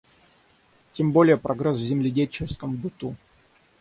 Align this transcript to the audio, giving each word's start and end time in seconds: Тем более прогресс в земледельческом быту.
Тем 0.93 1.11
более 1.11 1.37
прогресс 1.37 1.77
в 1.77 1.83
земледельческом 1.85 2.75
быту. 2.75 3.15